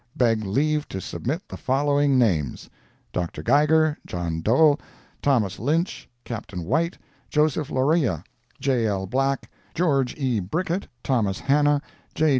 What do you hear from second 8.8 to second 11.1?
L. Black, George E. Brickett,